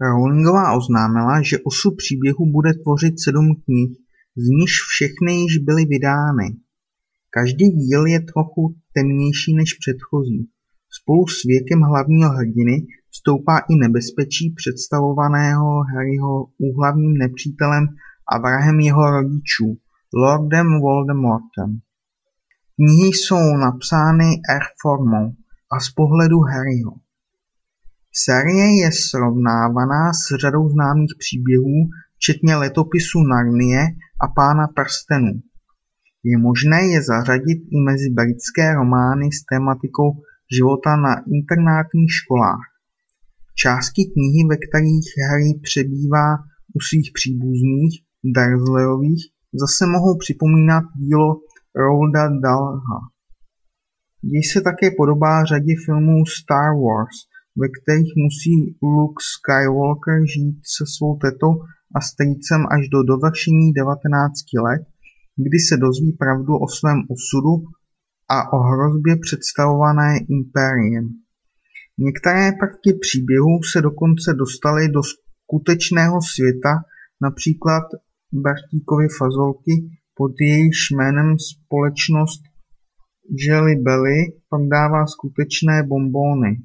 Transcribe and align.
Rowlingová 0.00 0.72
oznámila, 0.72 1.42
že 1.42 1.58
osud 1.58 1.94
příběhu 1.96 2.52
bude 2.52 2.70
tvořit 2.74 3.14
sedm 3.24 3.48
knih, 3.64 3.92
z 4.36 4.44
nichž 4.58 4.76
všechny 4.92 5.32
již 5.42 5.58
byly 5.58 5.84
vydány. 5.84 6.46
Každý 7.30 7.66
díl 7.68 8.06
je 8.06 8.20
trochu 8.20 8.62
temnější 8.94 9.54
než 9.54 9.74
předchozí. 9.74 10.50
Spolu 10.98 11.26
s 11.26 11.44
věkem 11.44 11.80
hlavního 11.80 12.30
hrdiny 12.30 12.86
stoupá 13.18 13.58
i 13.58 13.74
nebezpečí 13.76 14.54
představovaného 14.56 15.68
Harryho 15.92 16.46
úhlavním 16.58 17.14
nepřítelem 17.14 17.84
a 18.32 18.38
vrahem 18.38 18.80
jeho 18.80 19.10
rodičů, 19.10 19.68
Lordem 20.14 20.80
Voldemortem. 20.80 21.70
Knihy 22.76 23.08
jsou 23.08 23.56
napsány 23.56 24.28
R-formou 24.56 25.26
a 25.72 25.80
z 25.80 25.90
pohledu 25.90 26.38
Harryho. 26.40 26.92
Série 28.12 28.82
je 28.82 28.90
srovnávaná 28.92 30.12
s 30.12 30.36
řadou 30.40 30.68
známých 30.68 31.14
příběhů 31.18 31.88
včetně 32.16 32.56
letopisu 32.56 33.22
Narnie 33.22 33.80
a 34.24 34.28
Pána 34.28 34.66
prstenů. 34.66 35.32
Je 36.24 36.38
možné 36.38 36.86
je 36.86 37.02
zařadit 37.02 37.60
i 37.70 37.80
mezi 37.88 38.10
britské 38.10 38.74
romány 38.74 39.26
s 39.32 39.44
tématikou 39.52 40.10
života 40.56 40.96
na 40.96 41.14
internátních 41.36 42.12
školách. 42.12 42.66
Části 43.54 44.02
knihy, 44.12 44.40
ve 44.50 44.56
kterých 44.56 45.06
Harry 45.28 45.52
přebývá 45.62 46.28
u 46.76 46.80
svých 46.80 47.10
příbuzných, 47.14 47.94
Dursleyových, 48.24 49.22
zase 49.60 49.86
mohou 49.86 50.18
připomínat 50.18 50.84
dílo 50.96 51.40
Roalda 51.76 52.28
Dahlha. 52.28 53.00
Děj 54.22 54.42
se 54.42 54.60
také 54.60 54.90
podobá 54.90 55.44
řadě 55.44 55.74
filmů 55.84 56.26
Star 56.26 56.70
Wars, 56.82 57.16
ve 57.56 57.68
kterých 57.76 58.12
musí 58.24 58.54
Luke 58.82 59.22
Skywalker 59.34 60.18
žít 60.34 60.58
se 60.74 60.84
svou 60.94 61.16
tetou 61.24 61.52
a 61.96 62.00
strýcem 62.00 62.60
až 62.74 62.88
do 62.94 63.02
dovršení 63.02 63.72
19 63.72 64.34
let, 64.66 64.82
kdy 65.44 65.58
se 65.68 65.76
dozví 65.76 66.12
pravdu 66.12 66.52
o 66.64 66.66
svém 66.68 66.98
osudu 67.14 67.54
a 68.28 68.52
o 68.52 68.58
hrozbě 68.70 69.16
představované 69.16 70.18
impériem. 70.36 71.04
Některé 71.98 72.52
prvky 72.60 72.90
příběhu 73.04 73.54
se 73.72 73.82
dokonce 73.82 74.34
dostaly 74.34 74.88
do 74.88 75.00
skutečného 75.02 76.18
světa, 76.32 76.72
například 77.22 77.84
Bartíkovy 78.32 79.08
fazolky, 79.18 79.74
pod 80.14 80.32
jejíž 80.40 80.78
jménem 80.90 81.36
společnost 81.38 82.42
Jelly 83.46 83.76
Belly 83.76 84.18
prodává 84.48 85.06
skutečné 85.06 85.82
bonbony. 85.82 86.56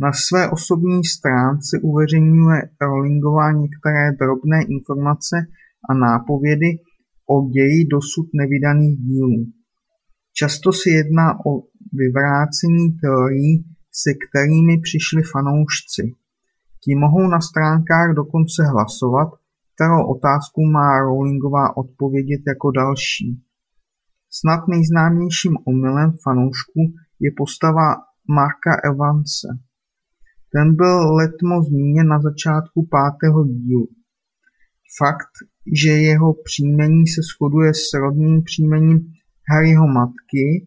Na 0.00 0.12
své 0.12 0.50
osobní 0.50 1.04
stránce 1.04 1.80
uveřejňuje 1.82 2.62
Rowlingová 2.80 3.52
některé 3.52 4.12
drobné 4.12 4.58
informace 4.68 5.36
a 5.90 5.94
nápovědy 5.94 6.78
o 7.26 7.48
ději 7.48 7.86
dosud 7.86 8.26
nevydaných 8.34 8.98
dílů. 8.98 9.46
Často 10.32 10.72
se 10.72 10.90
jedná 10.90 11.26
o 11.46 11.62
vyvrácení 11.92 12.92
teorií, 13.00 13.64
se 13.92 14.10
kterými 14.24 14.80
přišli 14.80 15.22
fanoušci. 15.22 16.02
Ti 16.82 16.94
mohou 16.94 17.28
na 17.28 17.40
stránkách 17.40 18.14
dokonce 18.16 18.60
hlasovat, 18.72 19.28
kterou 19.74 20.06
otázku 20.16 20.60
má 20.76 20.98
Rowlingová 21.00 21.76
odpovědět 21.76 22.42
jako 22.46 22.70
další. 22.70 23.42
Snad 24.30 24.68
nejznámějším 24.68 25.56
omylem 25.64 26.12
fanoušků 26.24 26.80
je 27.20 27.30
postava 27.36 27.96
Marka 28.28 28.74
Evanse. 28.84 29.65
Ten 30.52 30.76
byl 30.76 31.14
letmo 31.14 31.62
zmíněn 31.62 32.08
na 32.08 32.20
začátku 32.20 32.88
pátého 32.90 33.44
dílu. 33.44 33.88
Fakt, 34.98 35.32
že 35.82 35.90
jeho 35.90 36.34
příjmení 36.44 37.06
se 37.06 37.20
shoduje 37.22 37.74
s 37.74 37.94
rodným 38.00 38.42
příjmením 38.42 38.98
Harryho 39.50 39.86
matky, 39.86 40.66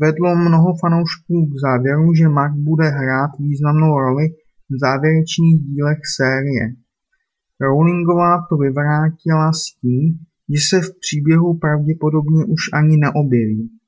vedlo 0.00 0.36
mnoho 0.36 0.74
fanoušků 0.80 1.46
k 1.46 1.60
závěru, 1.60 2.14
že 2.14 2.28
Mark 2.28 2.54
bude 2.54 2.88
hrát 2.88 3.30
významnou 3.38 3.98
roli 3.98 4.26
v 4.70 4.78
závěrečných 4.80 5.60
dílech 5.60 5.98
série. 6.16 6.74
Rowlingová 7.60 8.46
to 8.48 8.56
vyvrátila 8.56 9.52
s 9.52 9.64
tím, 9.80 10.18
že 10.48 10.60
se 10.68 10.80
v 10.80 10.90
příběhu 11.00 11.58
pravděpodobně 11.58 12.44
už 12.44 12.62
ani 12.72 12.96
neobjeví. 12.96 13.79